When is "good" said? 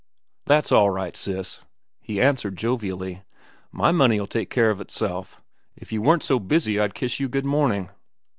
7.29-7.45